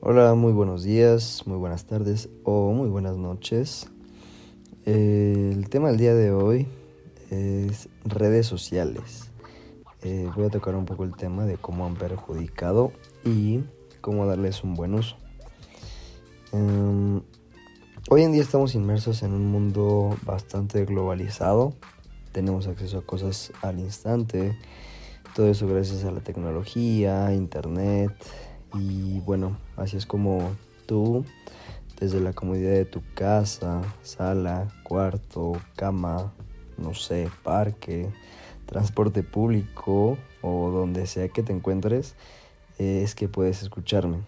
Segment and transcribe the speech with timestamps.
[0.00, 3.88] Hola, muy buenos días, muy buenas tardes o muy buenas noches.
[4.84, 6.66] el tema del día de hoy
[7.30, 9.30] es redes sociales.
[10.02, 12.92] Eh, voy a tocar un poco el tema de cómo han perjudicado
[13.24, 13.60] y
[14.02, 15.16] cómo darles un buen uso.
[16.52, 17.22] Em,
[18.10, 21.72] hoy en día estamos inmersos en un mundo bastante globalizado.
[22.32, 24.58] Tenemos acceso a cosas al instante.
[25.34, 28.12] Todo eso gracias a la tecnología, internet,
[28.74, 30.50] y bueno, así es como
[30.86, 31.24] tú,
[32.00, 36.32] desde la comodidad de tu casa, sala, cuarto, cama,
[36.76, 38.10] no sé, parque,
[38.66, 42.14] transporte público o donde sea que te encuentres,
[42.78, 44.18] es que puedes escucharme.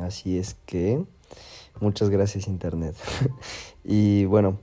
[0.00, 1.04] Así es que
[1.80, 2.94] muchas gracias Internet.
[3.84, 4.58] y bueno,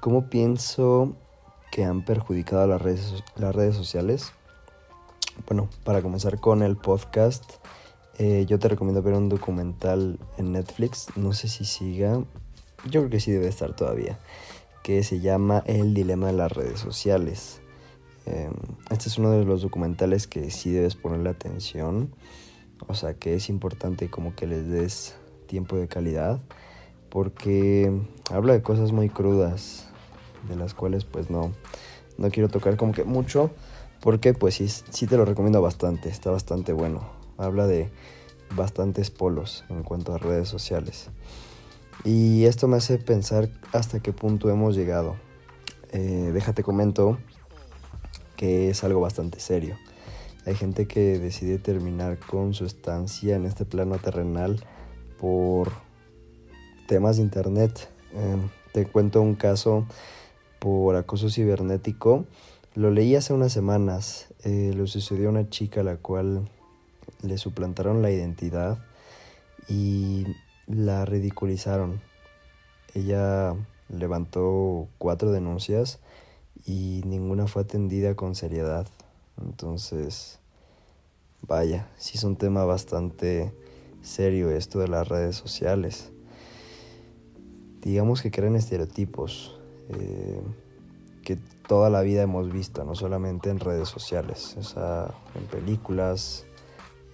[0.00, 1.14] ¿cómo pienso
[1.70, 4.32] que han perjudicado las redes, las redes sociales?
[5.46, 7.44] Bueno, para comenzar con el podcast,
[8.18, 12.24] eh, yo te recomiendo ver un documental en Netflix, no sé si siga,
[12.86, 14.18] yo creo que sí debe estar todavía,
[14.82, 17.60] que se llama El dilema de las redes sociales.
[18.24, 18.54] Em,
[18.90, 22.10] este es uno de los documentales que sí debes ponerle atención,
[22.86, 25.14] o sea que es importante como que les des
[25.46, 26.40] tiempo de calidad,
[27.10, 27.92] porque
[28.30, 29.90] habla de cosas muy crudas,
[30.48, 31.52] de las cuales pues no,
[32.16, 33.50] no quiero tocar como que mucho,
[34.00, 37.90] porque pues sí, sí te lo recomiendo bastante, está bastante bueno habla de
[38.54, 41.10] bastantes polos en cuanto a redes sociales.
[42.04, 45.16] Y esto me hace pensar hasta qué punto hemos llegado.
[45.92, 47.18] Eh, déjate comento
[48.36, 49.76] que es algo bastante serio.
[50.44, 54.64] Hay gente que decide terminar con su estancia en este plano terrenal
[55.18, 55.72] por
[56.86, 57.90] temas de internet.
[58.14, 59.86] Em, te cuento un caso
[60.60, 62.26] por acoso cibernético.
[62.74, 64.28] Lo leí hace unas semanas.
[64.44, 66.48] Eh, lo sucedió a una chica a la cual
[67.26, 68.78] le suplantaron la identidad
[69.68, 70.26] y
[70.66, 72.00] la ridiculizaron.
[72.94, 73.54] Ella
[73.88, 76.00] levantó cuatro denuncias
[76.64, 78.86] y ninguna fue atendida con seriedad.
[79.40, 80.40] Entonces,
[81.42, 83.52] vaya, sí es un tema bastante
[84.02, 86.10] serio esto de las redes sociales.
[87.82, 89.58] Digamos que crean estereotipos
[89.90, 90.40] eh,
[91.22, 91.36] que
[91.66, 96.46] toda la vida hemos visto, no solamente en redes sociales, o sea, en películas,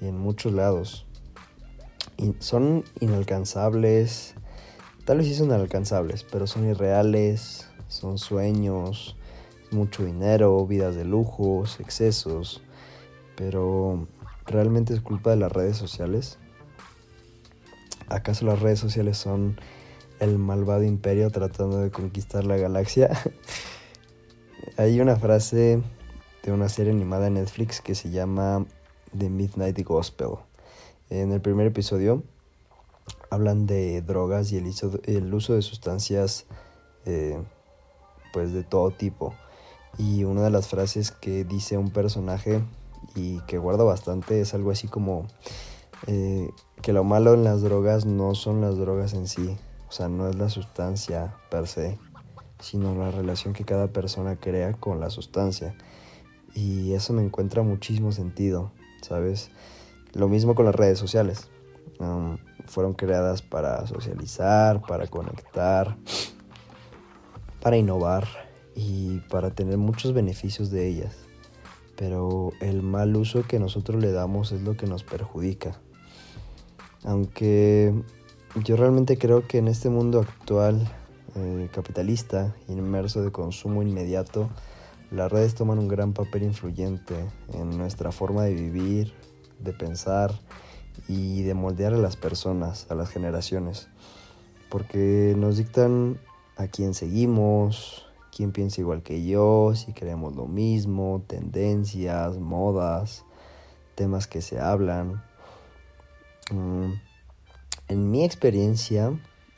[0.08, 1.06] en muchos lados.
[2.16, 4.34] Y son inalcanzables,
[5.04, 9.16] tal vez sí son inalcanzables, pero son irreales, son sueños,
[9.70, 12.62] mucho dinero, vidas de lujos, excesos,
[13.36, 14.06] pero
[14.46, 16.38] ¿realmente es culpa de las redes sociales?
[18.08, 19.58] ¿Acaso las redes sociales son
[20.20, 23.10] el malvado imperio tratando de conquistar la galaxia?
[24.76, 25.82] Hay una frase
[26.42, 28.66] de una serie animada en Netflix que se llama
[29.17, 30.37] The Midnight Gospel.
[31.11, 32.23] En el primer episodio
[33.31, 34.71] hablan de drogas y el,
[35.05, 36.47] el uso de sustancias
[37.05, 37.43] eh,
[38.33, 39.34] pues de todo tipo.
[39.99, 42.62] Y una de las frases que dice un personaje
[43.15, 45.27] y que guarda bastante es algo así como
[46.06, 46.50] eh,
[46.81, 49.56] que lo malo en las drogas no son las drogas en sí,
[49.89, 51.99] o sea, no es la sustancia per se,
[52.61, 55.77] sino la relación que cada persona crea con la sustancia.
[56.55, 58.73] Y eso me encuentra muchísimo sentido.
[59.02, 59.50] ¿Sabes?
[60.14, 61.48] Lo mismo con las redes sociales.
[62.66, 65.96] fueron creadas para socializar, para conectar,
[67.60, 68.26] para innovar
[68.74, 71.16] y para tener muchos beneficios de ellas.
[71.96, 75.78] Pero el mal uso que nosotros le damos es lo que nos perjudica.
[77.04, 77.92] Aunque
[78.64, 80.88] yo realmente creo que en este mundo actual
[81.34, 84.50] eh, capitalista, inmerso de consumo inmediato,
[85.12, 87.15] las redes toman un gran papel influyente
[87.53, 89.12] en nuestra forma de vivir,
[89.59, 90.33] de pensar
[91.06, 93.89] y de moldear a las personas, a las generaciones,
[94.71, 96.19] porque nos dictan
[96.56, 103.25] a quién seguimos, quién piensa igual que yo, si queremos lo mismo, tendencias, modas,
[103.94, 105.23] temas que se hablan.
[106.50, 106.94] Mm,
[107.88, 109.12] en mi experiencia,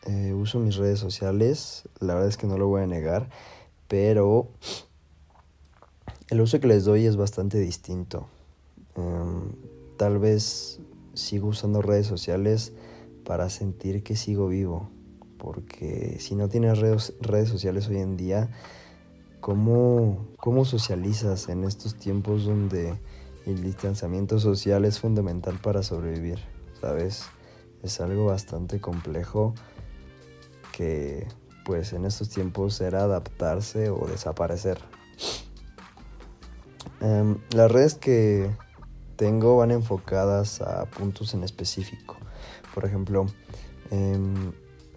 [0.07, 3.29] eh, uso mis redes sociales, la verdad es que no lo voy a negar,
[3.87, 4.49] pero
[6.31, 8.27] el uso que les doy es bastante distinto.
[8.97, 9.53] Em,
[9.97, 10.81] tal vez
[11.15, 12.73] sigo usando redes sociales
[13.25, 14.89] para sentir que sigo vivo.
[15.39, 18.51] Porque si no tienes redes, redes sociales hoy en día,
[19.41, 22.95] ¿cómo, ¿cómo socializas en estos tiempos donde
[23.45, 26.39] el distanciamiento social es fundamental para sobrevivir?
[26.81, 27.25] ¿Sabes?
[27.83, 29.55] Es algo bastante complejo
[30.73, 31.27] que
[31.65, 34.79] pues en estos tiempos era adaptarse o desaparecer.
[37.05, 38.51] Em, las redes que
[39.17, 42.17] tengo van enfocadas a puntos en específico.
[42.73, 43.27] Por ejemplo,
[43.91, 44.53] em,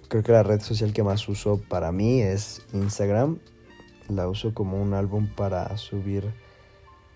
[0.07, 3.39] creo que la red social que más uso para mí es Instagram.
[4.07, 6.33] La uso como un álbum para subir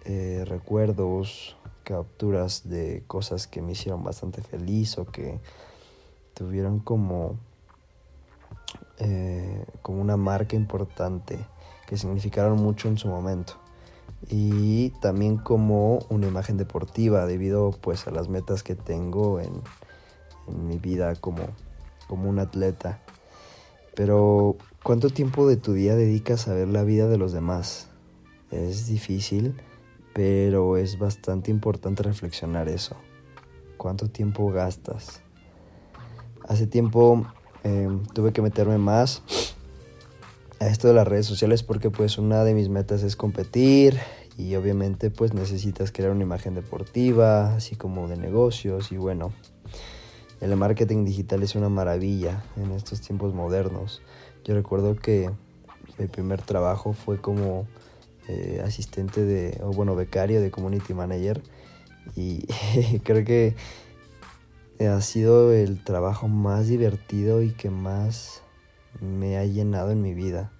[0.03, 1.55] eh, recuerdos,
[1.85, 5.39] capturas de cosas que me hicieron bastante feliz o que
[6.33, 7.39] tuvieron como,
[8.97, 11.39] eh, como una marca importante,
[11.87, 13.61] que significaron mucho en su momento.
[14.29, 19.61] Y también como una imagen deportiva debido pues a las metas que tengo en,
[20.67, 21.43] mi vida como,
[22.07, 22.99] como un atleta.
[23.95, 27.87] Pero, ¿cuánto tiempo de tu día dedicas a ver la vida de los demás?
[28.51, 29.55] Es difícil,
[30.13, 32.95] pero es bastante importante reflexionar eso.
[33.77, 35.21] ¿Cuánto tiempo gastas?
[36.47, 37.25] Hace tiempo
[37.63, 39.23] em, tuve que meterme más
[40.61, 43.97] a esto de las redes sociales porque pues una de mis metas es competir
[44.37, 49.33] y obviamente pues necesitas crear una imagen deportiva, así como de negocios y bueno,
[50.39, 54.03] el marketing digital es una maravilla en estos tiempos modernos.
[54.43, 55.31] Yo recuerdo que
[55.97, 57.65] mi primer trabajo fue como
[58.27, 61.41] eh, asistente de, o bueno, becario de Community Manager
[62.15, 62.45] y
[63.03, 63.55] creo que
[64.79, 68.40] ha sido el trabajo más divertido y que más
[68.99, 70.51] me ha llenado en mi vida.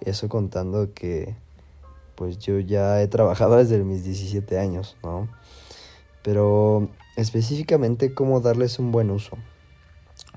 [0.00, 1.34] Eso contando que
[2.14, 5.28] pues yo ya he trabajado desde mis 17 años, ¿no?
[6.22, 9.38] Pero específicamente cómo darles un buen uso.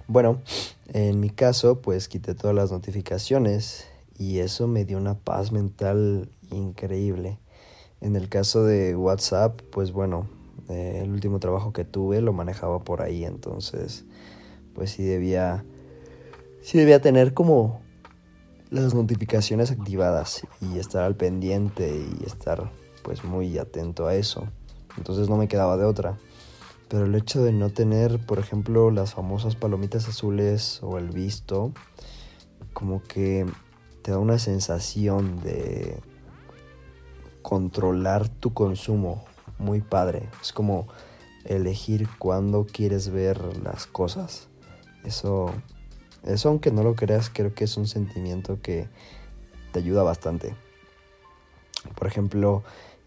[0.08, 0.42] Bueno,
[0.88, 3.88] en mi caso pues quité todas las notificaciones
[4.18, 7.40] y eso me dio una paz mental increíble.
[8.02, 10.28] En el caso de WhatsApp, pues bueno,
[10.70, 14.06] eh, el último trabajo que tuve lo manejaba por ahí, entonces
[14.74, 15.64] pues sí debía,
[16.64, 17.82] sí debía tener como
[18.72, 22.72] las notificaciones activadas y estar al pendiente y estar
[23.04, 24.48] pues muy atento a eso.
[24.98, 26.18] Entonces no me quedaba de otra.
[26.88, 31.74] Pero el hecho de no tener, por ejemplo, las famosas palomitas azules o el visto,
[32.72, 33.46] como que
[34.02, 36.00] te da una sensación de
[37.42, 39.26] controlar tu consumo
[39.60, 40.30] muy padre.
[40.42, 40.88] Es como
[41.46, 44.48] elegir cuándo quieres ver las cosas.
[45.04, 45.52] Eso,
[46.26, 48.88] eso aunque no lo creas, creo que es un sentimiento que
[49.72, 50.56] te ayuda bastante.
[51.96, 52.64] Por ejemplo,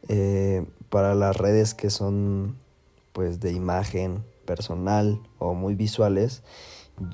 [0.09, 2.57] eh, para las redes que son
[3.13, 6.43] pues de imagen personal o muy visuales,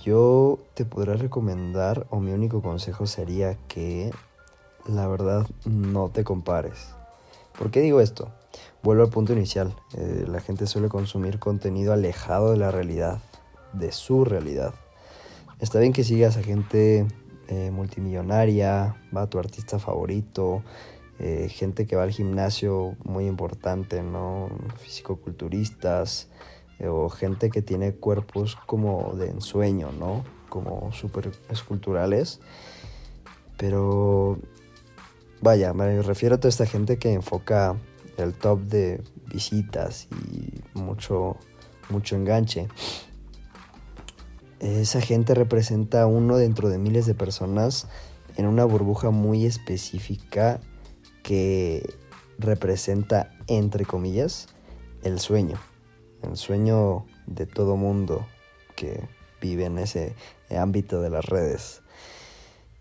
[0.04, 4.12] yo te podría recomendar o mi único consejo sería que
[4.87, 6.88] la verdad no te compares.
[7.58, 8.31] ¿Por qué digo esto?
[8.82, 9.75] Vuelvo al punto inicial.
[9.96, 13.19] Eh, la gente suele consumir contenido alejado de la realidad,
[13.72, 14.75] de su realidad.
[15.62, 17.06] Está bien que sigas a gente
[17.46, 20.64] eh, multimillonaria, va a tu artista favorito,
[21.20, 24.50] eh, gente que va al gimnasio muy importante, ¿no?
[24.78, 26.28] Fisicoculturistas
[26.80, 30.24] eh, o gente que tiene cuerpos como de ensueño, ¿no?
[30.48, 32.40] Como súper esculturales.
[33.56, 34.40] Pero
[35.40, 37.76] vaya, me refiero a toda esta gente que enfoca
[38.16, 39.00] el top de
[39.32, 41.36] visitas y mucho,
[41.88, 42.66] mucho enganche.
[44.62, 47.88] Esa gente representa uno dentro de miles de personas
[48.36, 50.60] en una burbuja muy específica
[51.24, 51.92] que
[52.38, 54.46] representa, entre comillas,
[55.02, 55.58] el sueño.
[56.22, 58.24] El sueño de todo mundo
[58.76, 59.08] que
[59.40, 60.14] vive en ese
[60.56, 61.82] ámbito de las redes.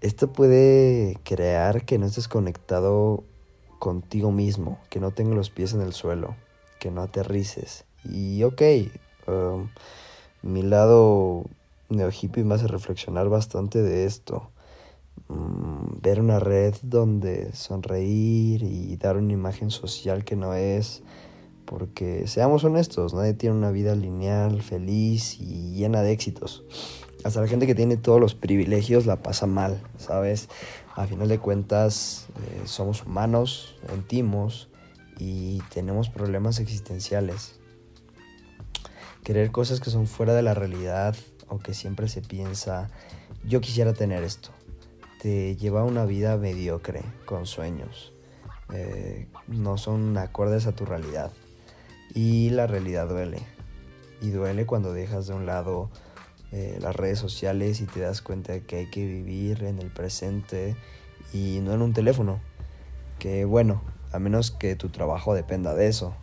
[0.02, 3.24] Esto puede crear que no estés conectado
[3.80, 6.36] contigo mismo, que no tengas los pies en el suelo,
[6.80, 7.86] que no aterrices.
[8.04, 8.62] Y ok,
[9.26, 9.70] um,
[10.44, 11.46] mi lado
[11.92, 14.52] neo hippie me hace reflexionar bastante de esto.
[15.28, 21.04] Mm, ver una red donde sonreír y dar una imagen social que no es,
[21.66, 26.64] porque seamos honestos, nadie tiene una vida lineal, feliz y llena de éxitos.
[27.24, 30.50] Hasta la gente que tiene todos los privilegios la pasa mal, ¿sabes?
[30.96, 34.70] A final de cuentas eh, somos humanos, sentimos
[35.20, 37.60] y tenemos problemas existenciales.
[39.24, 41.16] Querer cosas que son fuera de la realidad
[41.52, 42.90] o que siempre se piensa,
[43.44, 44.52] yo quisiera tener esto,
[45.22, 48.14] te lleva una vida mediocre, con sueños.
[48.74, 51.32] Eh, no son acordes a tu realidad.
[52.14, 53.40] Y la realidad duele.
[54.22, 55.90] Y duele cuando dejas de un lado
[56.54, 60.76] eh, las redes sociales y te das cuenta que hay que vivir en el presente
[61.34, 62.40] y no en un teléfono.
[63.20, 63.82] Que bueno,
[64.14, 66.14] a menos que tu trabajo dependa de eso.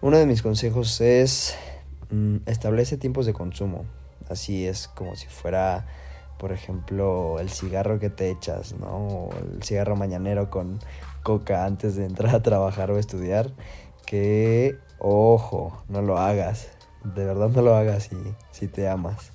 [0.00, 1.54] Uno de mis consejos es
[2.10, 3.84] mm, establece tiempos de consumo.
[4.28, 5.86] Así es como si fuera
[6.38, 8.86] por ejemplo, el cigarro que te echas, ¿no?
[8.86, 10.78] O el cigarro mañanero con
[11.22, 13.50] coca antes de entrar a trabajar o estudiar,
[14.06, 16.70] que, ojo, no lo hagas.
[17.02, 18.16] De verdad no lo hagas si,
[18.52, 19.32] si te amas.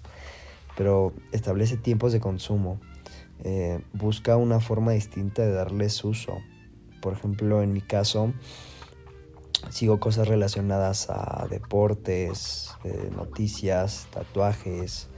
[0.78, 2.80] Pero establece tiempos de consumo.
[3.44, 6.38] Eh, busca una forma distinta de darles uso.
[7.02, 8.32] Por ejemplo, en mi caso,
[9.70, 15.10] sigo cosas relacionadas a deportes, eh, noticias, tatuajes,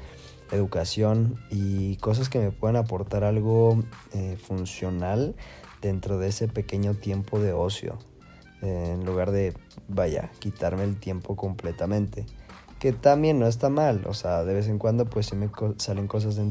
[0.51, 3.83] educación y cosas que me puedan aportar algo
[4.13, 5.35] eh, funcional
[5.81, 7.97] dentro de ese pequeño tiempo de ocio,
[8.61, 9.53] en lugar de,
[9.87, 12.25] vaya, quitarme el tiempo completamente.
[12.79, 16.07] Que también no está mal, o sea, de vez en cuando pues sí me salen
[16.07, 16.43] cosas de,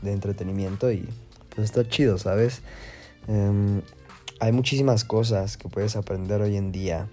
[0.00, 1.08] de entretenimiento y
[1.54, 2.62] pues está chido, ¿sabes?
[3.26, 3.82] Em,
[4.40, 7.08] hay muchísimas cosas que puedes aprender hoy en día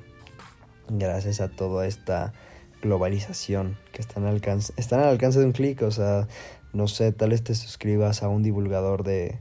[0.89, 2.33] gracias a toda esta
[2.81, 6.27] globalización que están al alcance, están al alcance de un clic, o sea,
[6.73, 9.39] no sé, tal vez te suscribas a un divulgador de,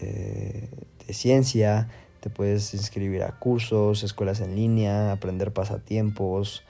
[0.00, 0.68] eh,
[1.08, 1.88] ciencia,
[2.20, 6.64] te puedes inscribir a cursos, escuelas en línea, aprender pasatiempos,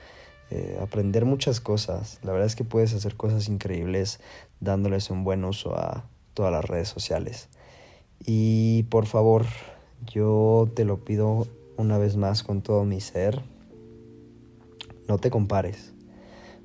[0.51, 2.19] eh, aprender muchas cosas.
[2.23, 4.21] La verdad es que puedes hacer cosas increíbles
[4.61, 6.05] dándoles un buen uso a
[6.35, 7.49] todas las redes sociales.
[8.25, 9.47] Y por favor,
[10.07, 11.47] yo te lo pido
[11.77, 13.43] una vez más con todo mi ser,
[15.09, 15.93] no te compares.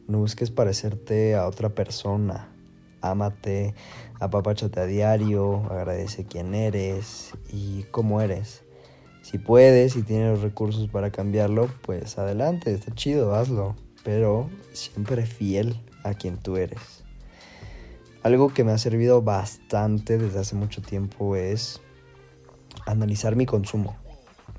[0.08, 2.54] No busques parecerte a otra persona.
[3.02, 3.74] Ámate,
[4.20, 8.64] apapáchate a diario, agradece quién eres y cómo eres.
[9.22, 13.76] Si puedes y tienes los recursos para cambiarlo, pues adelante, está chido, hazlo.
[14.04, 17.04] Pero siempre fiel a quien tú eres.
[18.24, 21.82] Algo que me ha servido bastante desde hace mucho tiempo es
[22.86, 23.96] analizar mi consumo.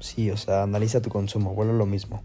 [0.01, 2.23] Sí, o sea, analiza tu consumo, vuelvo lo mismo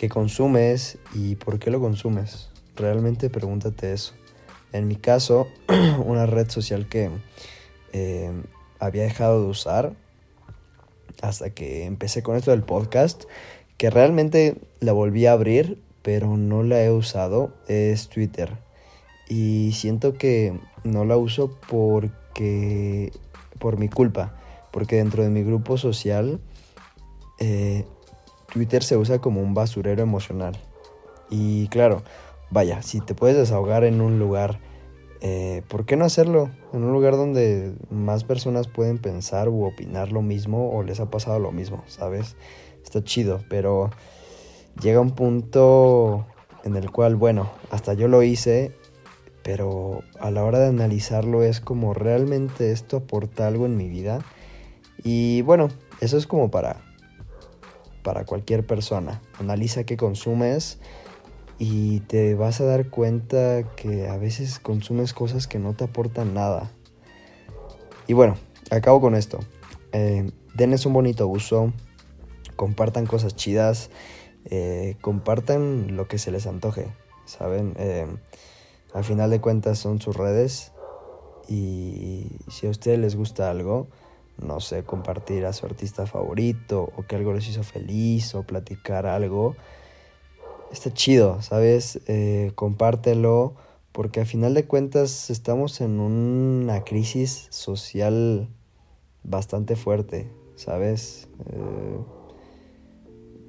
[0.00, 2.48] qué consumes y por qué lo consumes.
[2.74, 4.14] Realmente pregúntate eso.
[4.72, 5.46] En mi caso,
[6.06, 7.10] una red social que
[7.92, 8.32] eh,
[8.78, 9.92] había dejado de usar
[11.20, 13.24] hasta que empecé con esto del podcast,
[13.76, 18.56] que realmente la volví a abrir, pero no la he usado, es Twitter.
[19.28, 23.12] Y siento que no la uso porque
[23.58, 24.34] por mi culpa,
[24.70, 26.40] porque dentro de mi grupo social
[27.38, 27.84] eh,
[28.52, 30.56] Twitter se usa como un basurero emocional.
[31.30, 32.02] Y claro,
[32.50, 34.58] vaya, si te puedes desahogar en un lugar,
[35.20, 36.50] eh, ¿por qué no hacerlo?
[36.72, 41.10] En un lugar donde más personas pueden pensar u opinar lo mismo o les ha
[41.10, 42.36] pasado lo mismo, ¿sabes?
[42.82, 43.90] Está chido, pero
[44.80, 46.26] llega un punto
[46.64, 48.74] en el cual, bueno, hasta yo lo hice,
[49.42, 54.20] pero a la hora de analizarlo es como realmente esto aporta algo en mi vida.
[55.02, 55.68] Y bueno,
[56.00, 56.89] eso es como para
[58.02, 59.20] para cualquier persona.
[59.38, 60.78] Analiza qué consumes
[61.58, 66.34] y te vas a dar cuenta que a veces consumes cosas que no te aportan
[66.34, 66.70] nada.
[68.06, 68.36] Y bueno,
[68.70, 69.38] acabo con esto.
[69.92, 71.72] Eh, denles un bonito uso,
[72.56, 73.90] compartan cosas chidas,
[74.46, 76.88] eh, compartan lo que se les antoje,
[77.26, 77.74] ¿saben?
[77.78, 78.06] Eh,
[78.94, 80.72] al final de cuentas son sus redes
[81.48, 83.88] y si a ustedes les gusta algo,
[84.42, 89.06] no sé, compartir a su artista favorito o que algo les hizo feliz o platicar
[89.06, 89.56] algo,
[90.72, 92.00] está chido, ¿sabes?
[92.06, 93.54] Eh, compártelo
[93.92, 98.48] porque a final de cuentas estamos en una crisis social
[99.24, 101.28] bastante fuerte, ¿sabes?
[101.50, 101.98] Eh,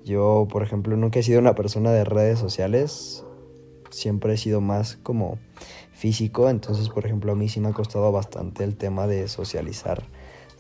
[0.04, 3.24] yo, por ejemplo, nunca he sido una persona de redes sociales,
[3.92, 5.38] siempre he sido más como
[5.94, 10.08] físico, entonces, por ejemplo, a mí sí me ha costado bastante el tema de socializar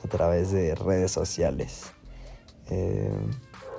[0.03, 1.91] a través de redes sociales.
[2.69, 3.11] Eh,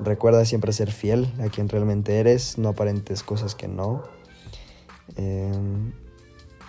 [0.00, 4.02] recuerda siempre ser fiel a quien realmente eres, no aparentes cosas que no.
[5.16, 5.52] Eh,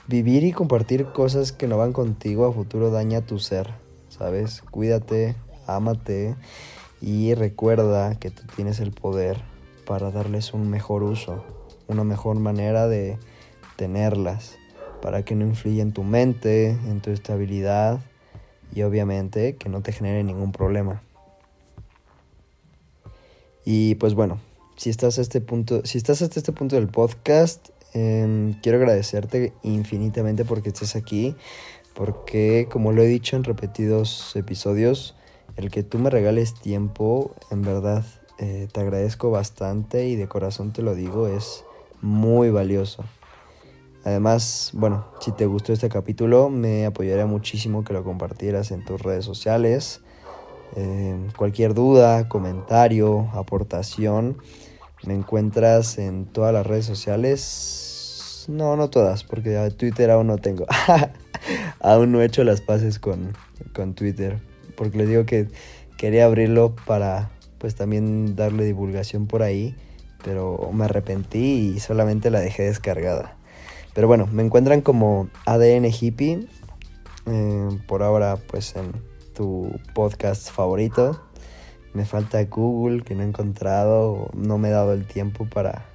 [0.07, 3.73] vivir y compartir cosas que no van contigo a futuro daña tu ser,
[4.09, 4.61] ¿sabes?
[4.61, 5.35] Cuídate,
[5.67, 6.35] ámate
[7.01, 9.41] y recuerda que tú tienes el poder
[9.85, 11.43] para darles un mejor uso,
[11.87, 13.17] una mejor manera de
[13.75, 14.57] tenerlas,
[15.01, 17.99] para que no influya en tu mente, en tu estabilidad
[18.73, 21.01] y obviamente que no te genere ningún problema.
[23.65, 24.39] Y pues bueno,
[24.75, 29.53] si estás a este punto, si estás hasta este punto del podcast, em, quiero agradecerte
[29.63, 31.35] infinitamente porque estés aquí,
[31.93, 35.15] porque como lo he dicho en repetidos episodios,
[35.55, 38.03] el que tú me regales tiempo, en verdad,
[38.39, 41.63] eh, te agradezco bastante y de corazón te lo digo, es
[42.01, 43.05] muy valioso.
[44.03, 49.01] Además, bueno, si te gustó este capítulo, me apoyaría muchísimo que lo compartieras en tus
[49.01, 50.01] redes sociales.
[50.75, 54.37] Eh, cualquier duda, comentario, aportación,
[55.05, 58.45] me encuentras en todas las redes sociales.
[58.49, 60.65] No, no todas, porque Twitter aún no tengo.
[61.79, 63.33] aún no he hecho las paces con,
[63.73, 64.41] con Twitter.
[64.75, 65.47] Porque les digo que
[65.97, 67.29] quería abrirlo para
[67.59, 69.75] pues también darle divulgación por ahí
[70.23, 73.35] pero me arrepentí y solamente la dejé descargada.
[73.93, 76.47] Pero bueno, me encuentran como ADN Hippie,
[77.25, 78.91] eh, por ahora pues en
[79.33, 81.21] tu podcast favorito.
[81.93, 85.85] Me falta Google que no he encontrado, no me he dado el tiempo para,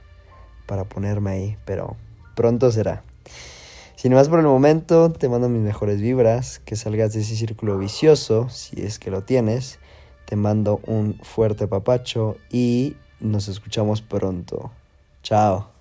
[0.66, 1.96] para ponerme ahí, pero
[2.36, 3.02] pronto será.
[3.96, 7.78] Sin más por el momento, te mando mis mejores vibras, que salgas de ese círculo
[7.78, 9.80] vicioso, si es que lo tienes.
[10.24, 14.70] Te mando un fuerte papacho y nos escuchamos pronto.
[15.24, 15.77] Chao.